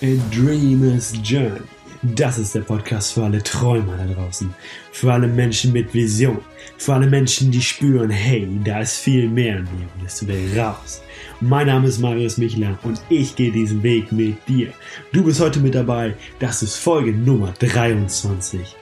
[0.00, 1.60] A Dreamer's Journey.
[2.02, 4.54] Das ist der Podcast für alle Träumer da draußen.
[4.92, 6.38] Für alle Menschen mit Vision.
[6.76, 10.56] Für alle Menschen, die spüren, hey, da ist viel mehr in mir und es will
[10.56, 11.02] raus.
[11.40, 14.72] Mein Name ist Marius Michler und ich gehe diesen Weg mit dir.
[15.12, 16.14] Du bist heute mit dabei.
[16.38, 18.76] Das ist Folge Nummer 23.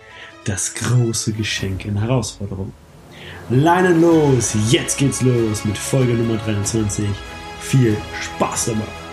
[0.45, 2.75] Das große Geschenk in Herausforderung.
[3.49, 7.07] Leinen los, jetzt geht's los mit Folge Nummer 23.
[7.61, 9.06] Viel Spaß dabei.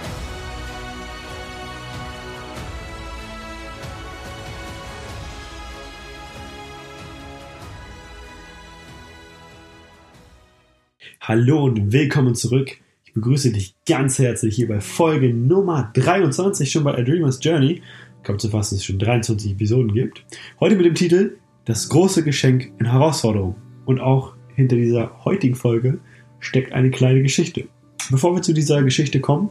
[11.22, 12.78] Hallo und willkommen zurück.
[13.06, 17.82] Ich begrüße dich ganz herzlich hier bei Folge Nummer 23 schon bei A Dreamer's Journey.
[18.24, 20.26] Kommt zu fassen, dass es schon 23 Episoden gibt.
[20.60, 23.56] Heute mit dem Titel Das große Geschenk in Herausforderung.
[23.86, 26.00] Und auch hinter dieser heutigen Folge
[26.40, 27.66] steckt eine kleine Geschichte.
[28.10, 29.50] Bevor wir zu dieser Geschichte kommen,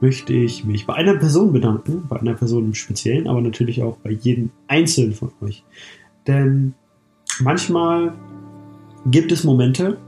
[0.00, 3.98] möchte ich mich bei einer Person bedanken, bei einer Person im Speziellen, aber natürlich auch
[3.98, 5.64] bei jedem Einzelnen von euch.
[6.26, 6.74] Denn
[7.40, 8.14] manchmal
[9.06, 9.98] gibt es Momente,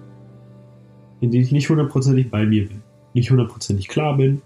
[1.24, 2.82] in denen ich nicht hundertprozentig bei mir bin,
[3.14, 4.42] nicht hundertprozentig klar bin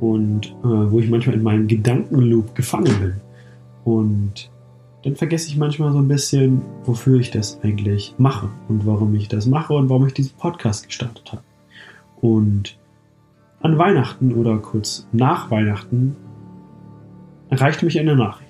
[0.00, 3.14] und äh, wo ich manchmal in meinem Gedankenloop gefangen bin.
[3.84, 4.50] Und
[5.04, 9.28] dann vergesse ich manchmal so ein bisschen, wofür ich das eigentlich mache und warum ich
[9.28, 11.42] das mache und warum ich diesen Podcast gestartet habe.
[12.20, 12.78] Und
[13.60, 16.16] an Weihnachten oder kurz nach Weihnachten
[17.48, 18.48] erreichte mich eine Nachricht.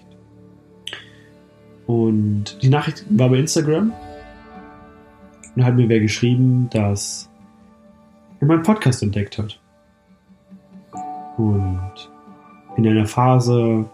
[1.86, 3.92] Und die Nachricht war bei Instagram.
[5.54, 7.27] Und hat mir wer geschrieben, dass
[8.40, 9.60] er meinen Podcast entdeckt hat.
[11.36, 12.10] Und
[12.76, 13.84] in einer Phase,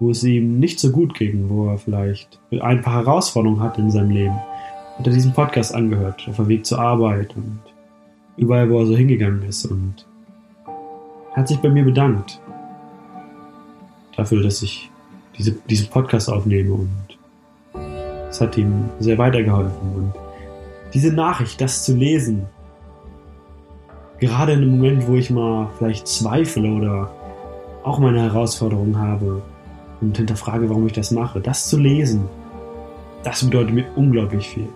[0.00, 3.90] wo es ihm nicht so gut ging, wo er vielleicht ein paar Herausforderungen hat in
[3.90, 4.36] seinem Leben,
[4.98, 7.60] hat er diesen Podcast angehört, auf dem Weg zur Arbeit und
[8.36, 10.06] überall, wo er so hingegangen ist und
[11.34, 12.40] hat sich bei mir bedankt
[14.16, 14.90] dafür, dass ich
[15.38, 17.18] diese, diesen Podcast aufnehme und
[18.28, 20.12] es hat ihm sehr weitergeholfen und
[20.94, 22.46] diese Nachricht, das zu lesen,
[24.22, 27.10] gerade in einem Moment, wo ich mal vielleicht zweifle oder
[27.82, 29.42] auch meine Herausforderungen habe
[30.00, 32.28] und hinterfrage, warum ich das mache, das zu lesen,
[33.24, 34.68] das bedeutet mir unglaublich viel.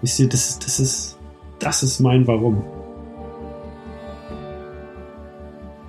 [0.00, 1.18] Wisst ihr, das, das, ist,
[1.58, 2.62] das ist mein Warum.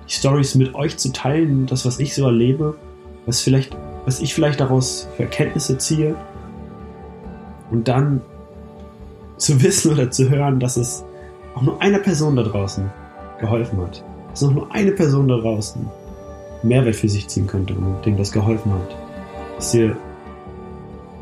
[0.08, 2.74] Die Stories mit euch zu teilen, das, was ich so erlebe,
[3.24, 6.16] was, vielleicht, was ich vielleicht daraus für Erkenntnisse ziehe
[7.70, 8.20] und dann
[9.36, 11.04] zu wissen oder zu hören, dass es
[11.54, 12.90] auch nur einer Person da draußen
[13.40, 14.04] geholfen hat.
[14.30, 15.86] Dass auch nur eine Person da draußen
[16.62, 18.96] Mehrwert für sich ziehen könnte und dem das geholfen hat.
[19.56, 19.96] Dass ihr,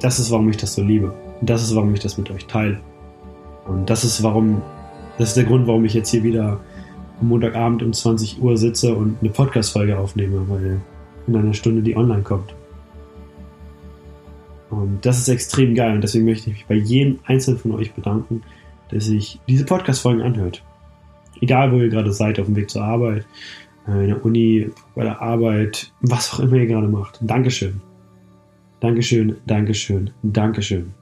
[0.00, 1.12] das ist, warum ich das so liebe.
[1.40, 2.80] Und das ist, warum ich das mit euch teile.
[3.66, 4.62] Und das ist, warum,
[5.18, 6.60] das ist der Grund, warum ich jetzt hier wieder
[7.20, 10.80] am Montagabend um 20 Uhr sitze und eine Podcast-Folge aufnehme, weil
[11.26, 12.54] in einer Stunde die online kommt.
[14.70, 17.92] Und das ist extrem geil und deswegen möchte ich mich bei jedem einzelnen von euch
[17.92, 18.42] bedanken,
[18.92, 20.62] der sich diese Podcast-Folgen anhört.
[21.40, 23.26] Egal, wo ihr gerade seid, auf dem Weg zur Arbeit,
[23.88, 27.18] äh, in der Uni, bei der Arbeit, was auch immer ihr gerade macht.
[27.22, 27.80] Dankeschön.
[28.80, 30.92] Dankeschön, Dankeschön, Dankeschön.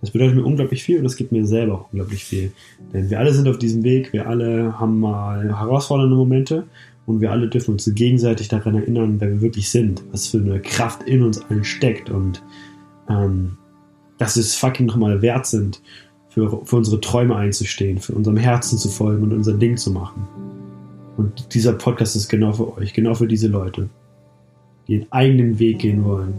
[0.00, 2.52] Das bedeutet mir unglaublich viel und das gibt mir selber auch unglaublich viel.
[2.92, 6.64] Denn wir alle sind auf diesem Weg, wir alle haben mal herausfordernde Momente
[7.06, 10.60] und wir alle dürfen uns gegenseitig daran erinnern, wer wir wirklich sind, was für eine
[10.60, 12.42] Kraft in uns allen steckt und
[13.08, 13.56] ähm,
[14.18, 15.80] dass wir es fucking nochmal wert sind,
[16.28, 20.26] für, für unsere Träume einzustehen, für unserem Herzen zu folgen und unser Ding zu machen.
[21.16, 23.88] Und dieser Podcast ist genau für euch, genau für diese Leute,
[24.86, 26.38] die ihren eigenen Weg gehen wollen.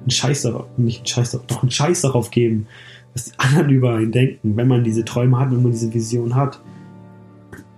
[0.00, 2.66] Einen Scheiß darauf, nicht einen Scheiß darauf, doch einen Scheiß darauf geben,
[3.14, 6.34] was die anderen über einen denken, wenn man diese Träume hat, wenn man diese Vision
[6.34, 6.60] hat.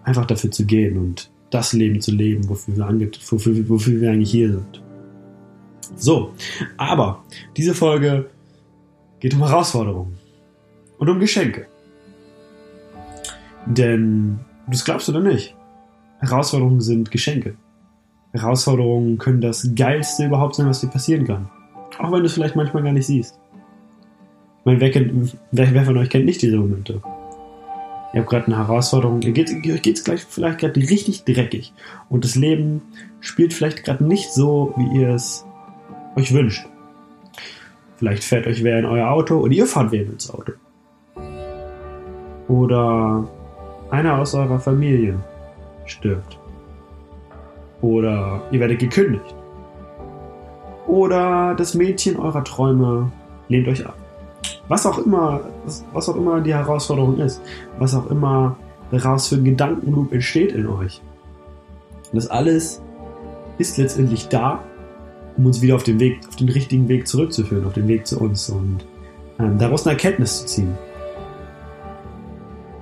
[0.02, 4.10] Einfach dafür zu gehen und das Leben zu leben, wofür wir, ange wofür, wofür wir
[4.10, 4.82] eigentlich hier sind.
[5.96, 6.32] So,
[6.76, 7.22] aber
[7.56, 8.26] diese Folge
[9.20, 10.23] geht um Herausforderungen
[11.04, 11.66] und um Geschenke.
[13.66, 15.54] Denn, das glaubst du oder nicht,
[16.20, 17.56] Herausforderungen sind Geschenke.
[18.32, 21.50] Herausforderungen können das Geilste überhaupt sein, was dir passieren kann.
[21.98, 23.38] Auch wenn du es vielleicht manchmal gar nicht siehst.
[24.60, 27.02] Ich meine, wer, kennt, wer, wer von euch kennt nicht diese Momente?
[28.14, 31.74] Ihr habt gerade eine Herausforderung, ihr geht es gleich vielleicht gerade richtig dreckig.
[32.08, 32.80] Und das Leben
[33.20, 35.44] spielt vielleicht gerade nicht so, wie ihr es
[36.16, 36.64] euch wünscht.
[37.96, 40.52] Vielleicht fährt euch wer in euer Auto oder ihr fahrt wer ins Auto.
[42.48, 43.26] Oder
[43.90, 45.18] einer aus eurer Familie
[45.86, 46.38] stirbt.
[47.80, 49.34] Oder ihr werdet gekündigt.
[50.86, 53.10] Oder das Mädchen eurer Träume
[53.48, 53.96] lehnt euch ab.
[54.68, 55.40] Was auch immer,
[55.92, 57.42] was auch immer die Herausforderung ist,
[57.78, 58.56] was auch immer
[58.90, 61.02] daraus für ein Gedankenloop entsteht in euch.
[62.12, 62.80] Das alles
[63.58, 64.60] ist letztendlich da,
[65.36, 68.20] um uns wieder auf den Weg, auf den richtigen Weg zurückzuführen, auf den Weg zu
[68.20, 68.86] uns und
[69.38, 70.78] ähm, daraus eine Erkenntnis zu ziehen.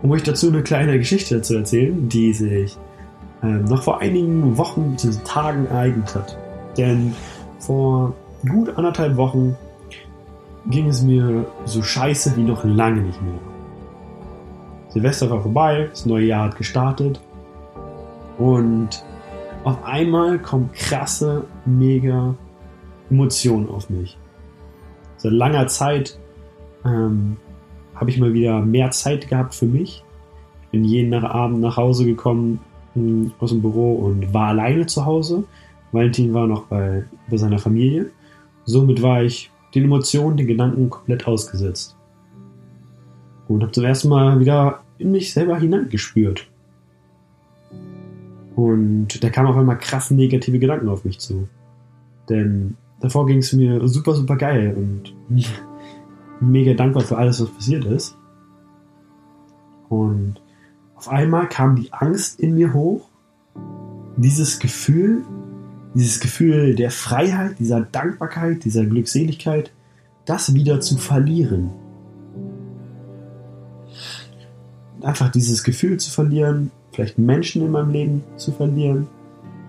[0.03, 2.77] Um euch dazu eine kleine Geschichte zu erzählen, die sich
[3.43, 5.19] ähm, noch vor einigen Wochen bzw.
[5.25, 6.37] Tagen ereignet hat.
[6.77, 7.15] Denn
[7.61, 8.15] vor
[8.49, 9.57] gut anderthalb Wochen
[10.67, 13.39] ging es mir so scheiße wie noch lange nicht mehr.
[14.89, 17.21] Silvester war vorbei, das neue Jahr hat gestartet
[18.39, 19.05] und
[19.65, 22.35] auf einmal kommen krasse, mega
[23.11, 24.19] Emotionen auf mich.
[25.17, 26.19] Seit langer Zeit
[26.85, 27.37] ähm,
[28.03, 30.03] habe ich mal wieder mehr Zeit gehabt für mich.
[30.73, 32.59] Bin jeden Abend nach Hause gekommen
[32.95, 35.45] hm, aus dem Büro und war alleine zu Hause.
[35.93, 38.11] Valentin war noch bei, bei seiner Familie.
[38.65, 41.97] Somit war ich den Emotionen, den Gedanken komplett ausgesetzt.
[43.47, 46.51] Und habe zum ersten Mal wieder in mich selber hineingespürt.
[48.57, 51.47] Und da kamen auf einmal krass negative Gedanken auf mich zu.
[52.29, 55.15] Denn davor ging es mir super, super geil und
[56.43, 58.17] mega dankbar für alles, was passiert ist.
[59.89, 60.41] Und
[60.95, 63.09] auf einmal kam die Angst in mir hoch,
[64.17, 65.25] dieses Gefühl,
[65.95, 69.73] dieses Gefühl der Freiheit, dieser Dankbarkeit, dieser Glückseligkeit,
[70.25, 71.71] das wieder zu verlieren.
[75.03, 79.09] Einfach dieses Gefühl zu verlieren, vielleicht Menschen in meinem Leben zu verlieren,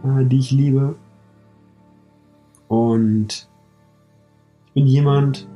[0.04, 0.96] äh, die ich liebe.
[2.68, 3.50] Und
[4.68, 5.48] ich bin jemand,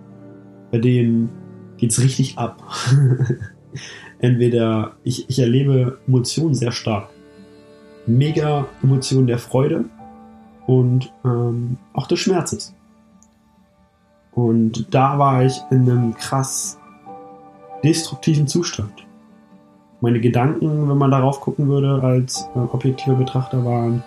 [0.71, 1.29] bei dem
[1.77, 2.61] geht's richtig ab.
[4.19, 7.09] Entweder ich, ich erlebe Emotionen sehr stark.
[8.05, 9.85] Mega Emotionen der Freude
[10.65, 12.73] und ähm, auch des Schmerzes.
[14.31, 16.77] Und da war ich in einem krass
[17.83, 19.05] destruktiven Zustand.
[19.99, 24.03] Meine Gedanken, wenn man darauf gucken würde, als äh, objektiver Betrachter, waren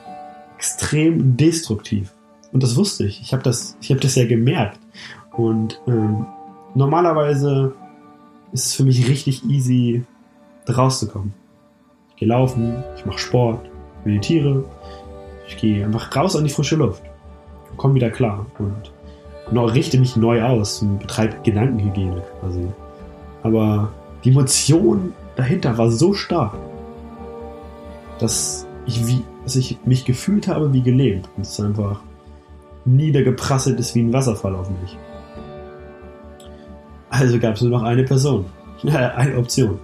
[0.57, 2.13] extrem destruktiv.
[2.53, 3.21] Und das wusste ich.
[3.21, 4.79] Ich habe das, ich hab das ja gemerkt.
[5.33, 6.27] Und ähm,
[6.75, 7.75] normalerweise
[8.53, 10.05] ist es für mich richtig easy,
[10.69, 11.35] rauszukommen.
[12.11, 13.69] Ich gehe laufen, ich mache Sport,
[14.05, 14.65] meditiere,
[15.49, 17.03] ich gehe einfach raus an die frische Luft
[17.71, 18.93] und komme wieder klar und
[19.75, 22.67] richte mich neu aus und betreibe Gedankenhygiene quasi.
[23.43, 26.55] Aber die Emotion dahinter war so stark,
[28.19, 32.01] dass ich, wie, dass ich mich gefühlt habe wie gelebt und es einfach
[32.85, 34.97] niedergeprasselt ist wie ein Wasserfall auf mich.
[37.21, 38.47] Also gab es nur noch eine Person,
[38.83, 39.79] eine Option.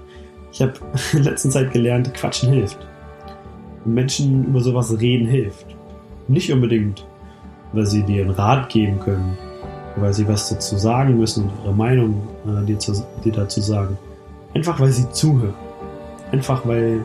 [0.52, 0.72] Ich habe
[1.12, 2.78] in letzter Zeit gelernt, Quatschen hilft.
[3.84, 5.66] Menschen über sowas reden hilft.
[6.28, 7.06] Nicht unbedingt,
[7.74, 9.36] weil sie dir einen Rat geben können,
[9.96, 13.98] weil sie was dazu sagen müssen und ihre Meinung äh, dir, zu, dir dazu sagen.
[14.54, 15.54] Einfach weil sie zuhören.
[16.32, 17.04] Einfach weil,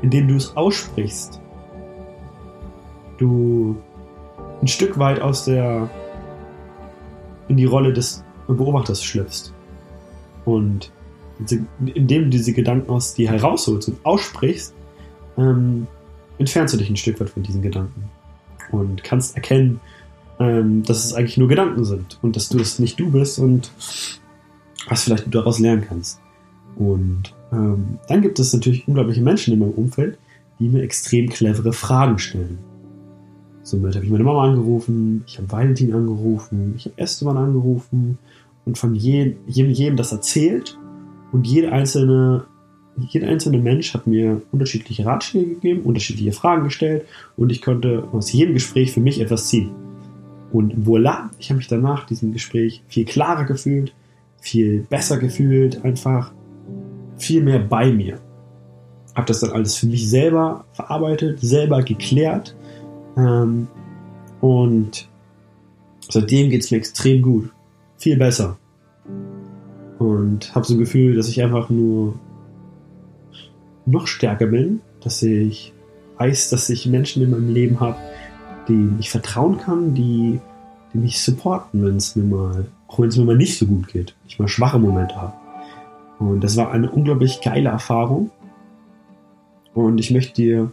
[0.00, 1.38] indem du es aussprichst,
[3.18, 3.76] du
[4.62, 5.90] ein Stück weit aus der
[7.48, 9.52] in die Rolle des Beobachters schlüpfst.
[10.46, 10.90] Und
[11.94, 14.72] indem du diese Gedanken aus dir herausholst und aussprichst,
[15.36, 15.86] ähm,
[16.38, 18.04] entfernst du dich ein Stück weit von diesen Gedanken
[18.72, 19.80] und kannst erkennen,
[20.38, 23.70] ähm, dass es eigentlich nur Gedanken sind und dass du es nicht du bist und
[24.88, 26.20] was vielleicht du daraus lernen kannst.
[26.76, 30.18] Und ähm, dann gibt es natürlich unglaubliche Menschen in meinem Umfeld,
[30.58, 32.58] die mir extrem clevere Fragen stellen.
[33.62, 38.18] Somit habe ich meine Mama angerufen, ich habe Valentin angerufen, ich habe Esteban angerufen
[38.66, 40.78] und von jedem, jedem, jedem das erzählt
[41.32, 42.44] und jede einzelne,
[43.08, 47.06] jeder einzelne Mensch hat mir unterschiedliche Ratschläge gegeben, unterschiedliche Fragen gestellt
[47.36, 49.70] und ich konnte aus jedem Gespräch für mich etwas ziehen.
[50.52, 53.94] Und voilà, ich habe mich danach diesem Gespräch viel klarer gefühlt,
[54.40, 56.32] viel besser gefühlt, einfach
[57.16, 58.18] viel mehr bei mir.
[59.14, 62.56] Habe das dann alles für mich selber verarbeitet, selber geklärt
[63.16, 63.68] ähm,
[64.40, 65.08] und
[66.08, 67.50] seitdem geht es mir extrem gut.
[67.98, 68.58] Viel besser
[69.98, 72.18] und habe so ein Gefühl, dass ich einfach nur
[73.86, 75.72] noch stärker bin, dass ich
[76.18, 77.96] weiß, dass ich Menschen in meinem Leben habe,
[78.68, 80.40] denen ich vertrauen kann, die,
[80.92, 83.88] die mich supporten, wenn es mir mal, auch wenn es mir mal nicht so gut
[83.88, 85.34] geht, ich mal schwache Momente habe.
[86.18, 88.30] Und das war eine unglaublich geile Erfahrung.
[89.74, 90.72] Und ich möchte dir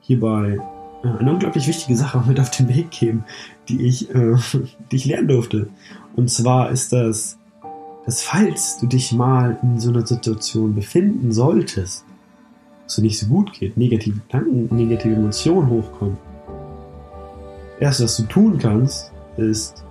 [0.00, 0.58] hierbei
[1.04, 3.24] äh, eine unglaublich wichtige Sache mit auf den Weg geben,
[3.68, 4.34] die ich, äh,
[4.90, 5.68] die ich lernen durfte.
[6.16, 7.38] Und zwar ist das
[8.04, 12.04] dass falls du dich mal in so einer Situation befinden solltest,
[12.84, 16.16] was dir nicht so gut geht, negative Gedanken, negative Emotionen hochkommen,
[17.78, 19.84] erst was du tun kannst, ist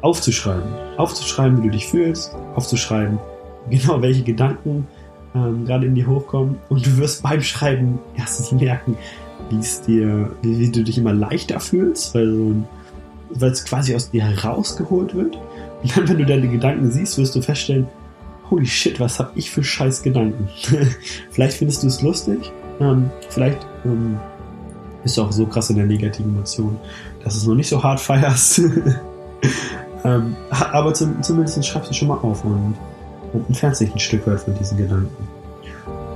[0.00, 0.68] aufzuschreiben.
[0.96, 3.18] Aufzuschreiben, wie du dich fühlst, aufzuschreiben,
[3.70, 4.88] genau welche Gedanken
[5.34, 8.98] ähm, gerade in dir hochkommen und du wirst beim Schreiben erstens merken,
[9.50, 12.54] wie es dir, wie, wie, du dich immer leichter fühlst, weil so
[13.34, 15.36] weil es quasi aus dir herausgeholt wird.
[15.82, 17.88] Und dann, wenn du deine Gedanken siehst, wirst du feststellen,
[18.50, 20.48] holy shit, was habe ich für scheiß Gedanken.
[21.30, 24.18] vielleicht findest du es lustig, ähm, vielleicht ähm,
[25.02, 26.76] bist du auch so krass in der negativen Emotion,
[27.24, 28.58] dass du es noch nicht so hart feierst.
[30.04, 32.74] ähm, aber zum, zumindest schreibst du schon mal auf und,
[33.32, 35.28] und entfernst dich ein Stück weit von diesen Gedanken.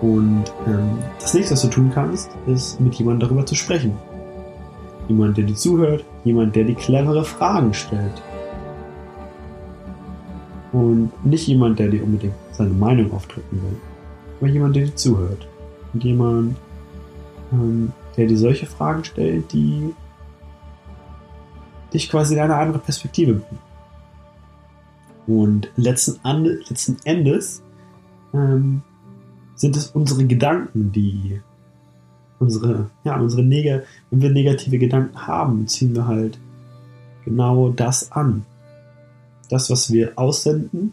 [0.01, 3.97] Und ähm, das nächste, was du tun kannst, ist mit jemandem darüber zu sprechen.
[5.09, 8.23] Jemand, der dir zuhört, jemand, der dir clevere Fragen stellt.
[10.73, 13.77] Und nicht jemand, der dir unbedingt seine Meinung aufdrücken will,
[14.41, 15.47] aber jemand, der dir zuhört.
[15.93, 16.57] Und jemand,
[17.53, 19.95] ähm, der dir solche Fragen stellt, die
[21.93, 23.67] dich quasi in eine andere Perspektive bringen.
[25.27, 26.21] Und letzten,
[26.69, 27.63] letzten Endes
[28.33, 28.83] ähm,
[29.55, 31.41] sind es unsere Gedanken, die
[32.39, 36.39] unsere, ja, unsere Neg wenn wir negative Gedanken haben, ziehen wir halt
[37.25, 38.45] genau das an.
[39.49, 40.93] Das, was wir aussenden,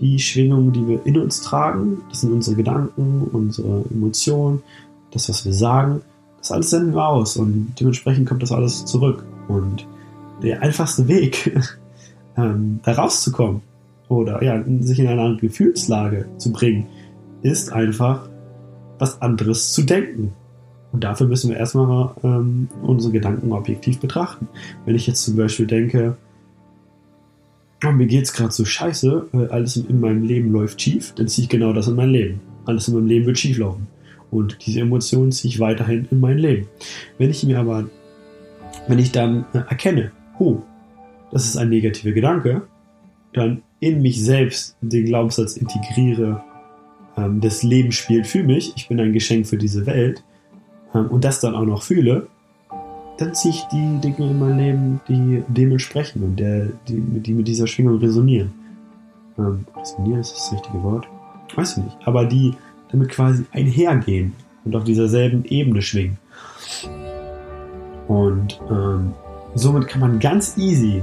[0.00, 4.62] die Schwingungen, die wir in uns tragen, das sind unsere Gedanken, unsere Emotionen,
[5.12, 6.02] das, was wir sagen,
[6.38, 9.24] das alles senden wir aus und dementsprechend kommt das alles zurück.
[9.48, 9.86] Und
[10.42, 11.58] der einfachste Weg,
[12.36, 13.62] ähm, da rauszukommen
[14.08, 16.86] oder ja, sich in eine andere Gefühlslage zu bringen,
[17.42, 18.28] ist einfach
[18.98, 20.32] was anderes zu denken.
[20.96, 24.48] Und dafür müssen wir erstmal ähm, unsere Gedanken objektiv betrachten.
[24.86, 26.16] Wenn ich jetzt zum Beispiel denke,
[27.84, 31.50] oh, mir es gerade so scheiße, alles in meinem Leben läuft schief, dann ziehe ich
[31.50, 32.40] genau das in mein Leben.
[32.64, 33.88] Alles in meinem Leben wird schief laufen.
[34.30, 36.66] Und diese Emotionen ziehe ich weiterhin in mein Leben.
[37.18, 37.90] Wenn ich mir aber,
[38.88, 40.62] wenn ich dann äh, erkenne, oh,
[41.30, 42.62] das ist ein negativer Gedanke,
[43.34, 46.42] dann in mich selbst den Glaubenssatz integriere,
[47.18, 50.24] ähm, das Leben spielt für mich, ich bin ein Geschenk für diese Welt
[50.92, 52.26] und das dann auch noch fühle,
[53.18, 57.48] dann ziehe ich die Dinge in mein Leben, die dementsprechend und der, die, die mit
[57.48, 58.52] dieser Schwingung resonieren.
[59.38, 61.06] Ähm, resonieren ist das, das richtige Wort?
[61.54, 61.96] Weiß ich nicht.
[62.04, 62.54] Aber die
[62.90, 66.18] damit quasi einhergehen und auf dieser selben Ebene schwingen.
[68.08, 69.12] Und ähm,
[69.54, 71.02] somit kann man ganz easy,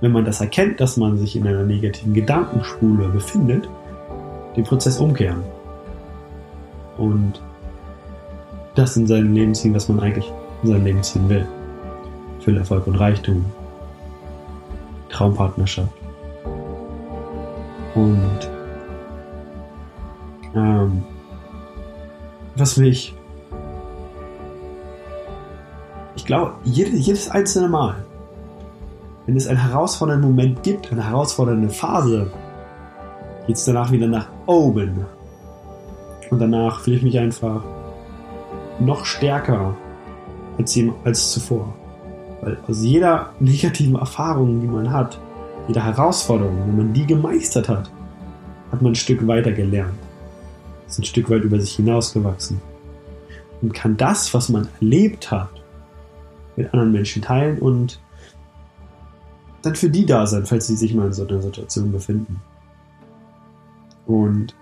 [0.00, 3.68] wenn man das erkennt, dass man sich in einer negativen Gedankenspule befindet,
[4.56, 5.42] den Prozess umkehren.
[6.96, 7.40] Und
[8.74, 11.46] das in sein Leben ziehen, was man eigentlich in sein Leben ziehen will.
[12.40, 13.44] Für Erfolg und Reichtum.
[15.08, 15.92] Traumpartnerschaft.
[17.94, 18.50] Und
[20.54, 21.02] ähm,
[22.54, 23.14] was mich
[26.20, 28.04] ich glaube, jedes, jedes einzelne Mal,
[29.26, 32.30] wenn es einen herausfordernden Moment gibt, eine herausfordernde Phase,
[33.46, 35.06] geht es danach wieder nach oben.
[36.30, 37.64] Und danach fühle ich mich einfach
[38.80, 39.76] noch stärker
[40.58, 41.74] als, als zuvor.
[42.40, 45.18] Weil aus jeder negativen Erfahrung, die man hat,
[45.68, 47.90] jeder Herausforderung, wenn man die gemeistert hat,
[48.72, 49.98] hat man ein Stück weiter gelernt.
[50.88, 52.60] Ist ein Stück weit über sich hinausgewachsen.
[53.62, 55.50] Und kann das, was man erlebt hat,
[56.56, 58.00] mit anderen Menschen teilen und
[59.62, 62.40] dann für die da sein, falls sie sich mal in so einer Situation befinden.
[64.06, 64.54] Und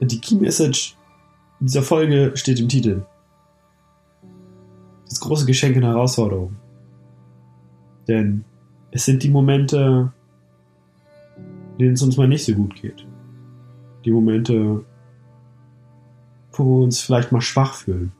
[0.00, 0.96] die Key Message
[1.60, 3.02] dieser Folge steht im Titel.
[5.08, 6.56] Das große Geschenk und Herausforderung.
[8.08, 8.44] Denn
[8.90, 10.12] es sind die Momente,
[11.72, 13.06] in denen es uns mal nicht so gut geht.
[14.04, 14.84] Die Momente,
[16.52, 18.12] wo wir uns vielleicht mal schwach fühlen.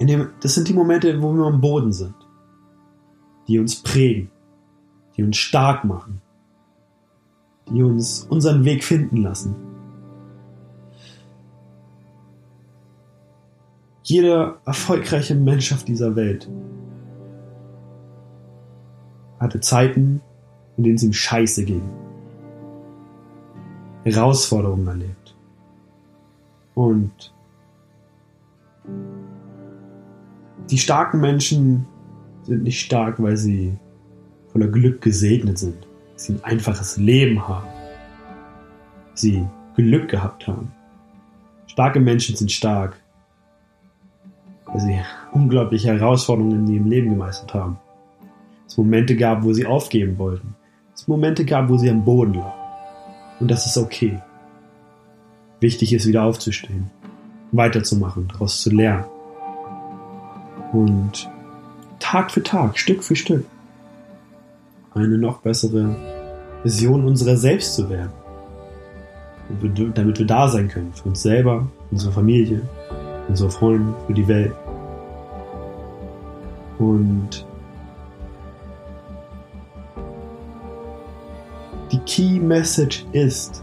[0.00, 2.14] Dem, das sind die Momente, wo wir am Boden sind.
[3.48, 4.30] Die uns prägen.
[5.16, 6.20] Die uns stark machen
[7.72, 9.54] die uns unseren Weg finden lassen.
[14.10, 16.50] Jeder erfolgreiche Mensch auf dieser Welt
[19.38, 20.20] hatte Zeiten,
[20.76, 21.88] in denen es ihm scheiße ging.
[24.02, 25.36] Herausforderungen erlebt.
[26.74, 27.32] Und
[30.70, 31.86] die starken Menschen
[32.42, 33.78] sind nicht stark, weil sie
[34.48, 35.86] voller Glück gesegnet sind
[36.16, 37.68] sie ein einfaches Leben haben,
[39.14, 40.72] sie Glück gehabt haben.
[41.68, 42.99] Starke Menschen sind stark,
[44.72, 45.00] weil sie
[45.32, 47.78] unglaubliche Herausforderungen in ihrem Leben gemeistert haben.
[48.66, 50.54] Es Momente gab, wo sie aufgeben wollten.
[50.94, 52.52] Es Momente gab, wo sie am Boden lagen.
[53.40, 54.20] Und das ist okay.
[55.60, 56.90] Wichtig ist, wieder aufzustehen,
[57.52, 59.04] weiterzumachen, daraus zu lernen.
[60.72, 61.28] Und
[61.98, 63.44] Tag für Tag, Stück für Stück
[64.94, 65.96] eine noch bessere
[66.62, 68.12] Vision unserer selbst zu werden.
[69.94, 70.92] damit wir da sein können.
[70.92, 72.62] Für uns selber, unsere Familie,
[73.30, 74.54] unsere Freunde, für die Welt.
[76.78, 77.46] Und
[81.92, 83.62] die Key Message ist,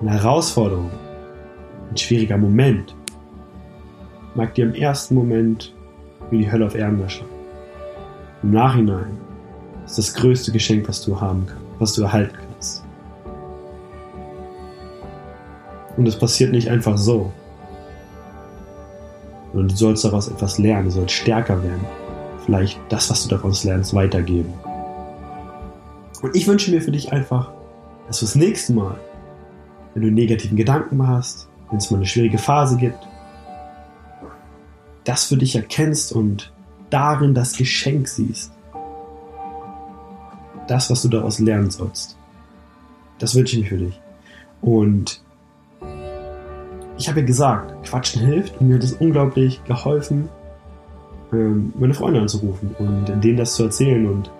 [0.00, 0.90] eine Herausforderung,
[1.90, 2.94] ein schwieriger Moment,
[4.34, 5.74] mag dir im ersten Moment
[6.30, 7.28] wie die Hölle auf Erden erscheinen.
[8.42, 9.18] Im Nachhinein
[9.84, 12.51] ist das größte Geschenk, was du haben kannst, was du erhalten kannst.
[15.96, 17.32] Und es passiert nicht einfach so.
[19.52, 21.84] Und du sollst daraus etwas lernen, du sollst stärker werden.
[22.44, 24.52] Vielleicht das, was du daraus lernst, weitergeben.
[26.22, 27.52] Und ich wünsche mir für dich einfach,
[28.06, 28.98] dass du das nächste Mal,
[29.94, 33.06] wenn du negativen Gedanken hast, wenn es mal eine schwierige Phase gibt,
[35.04, 36.52] das für dich erkennst und
[36.90, 38.52] darin das Geschenk siehst.
[40.68, 42.16] Das, was du daraus lernen sollst.
[43.18, 44.00] Das wünsche ich mir für dich.
[44.60, 45.22] Und
[47.02, 50.28] ich habe ja gesagt, Quatschen hilft und mir hat es unglaublich geholfen,
[51.32, 54.30] ähm, meine Freunde anzurufen und denen das zu erzählen und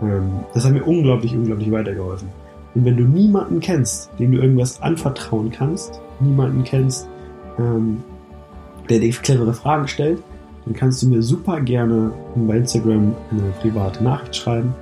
[0.00, 2.28] ähm, das hat mir unglaublich, unglaublich weitergeholfen.
[2.74, 7.06] Und wenn du niemanden kennst, dem du irgendwas anvertrauen kannst, niemanden kennst,
[7.58, 8.02] ähm,
[8.88, 10.22] der dir clevere Fragen stellt,
[10.64, 14.74] dann kannst du mir super gerne bei Instagram eine private Nachricht schreiben.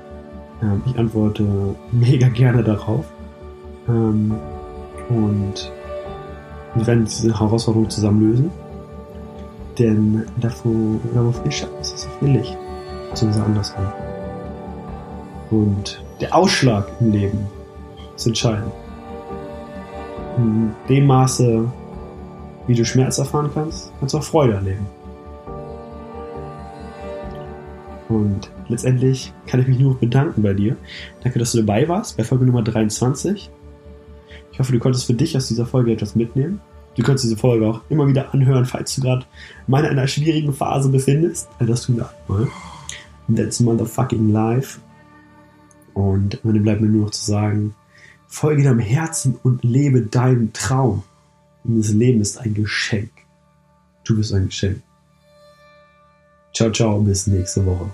[0.87, 1.45] Ich antworte
[1.93, 3.05] mega gerne darauf.
[3.87, 5.73] Und
[6.77, 8.51] wir werden diese Herausforderung zusammen lösen.
[9.79, 10.73] Denn davor,
[11.15, 12.57] darauf wir schaffen, ist es auf viel Licht.
[13.11, 13.87] Beziehungsweise andersrum.
[15.51, 17.47] Und der Ausschlag im Leben
[18.15, 18.73] ist entscheidend.
[20.39, 21.71] In dem Maße,
[22.67, 24.87] wie du Schmerz erfahren kannst, kannst du auch Freude erleben.
[28.09, 30.77] Und letztendlich kann ich mich nur bedanken bei dir.
[31.23, 33.51] Danke, dass du dabei warst bei Folge Nummer 23.
[34.57, 36.63] Ich hoffe, du konntest für dich aus dieser Folge etwas mitnehmen.
[36.97, 39.27] Du kannst diese Folge auch immer wieder anhören, falls du gerade
[39.67, 41.47] mal in einer schwierigen Phase befindest.
[41.59, 42.49] Das tun wir einmal.
[43.35, 44.81] That's motherfucking life.
[45.93, 47.75] Und Ende bleibt mir nur noch zu sagen,
[48.29, 51.03] folge deinem Herzen und lebe deinen Traum.
[51.65, 53.11] Und das Leben ist ein Geschenk.
[54.05, 54.81] Du bist ein Geschenk.
[56.55, 57.91] Ciao, ciao, bis nächste Woche.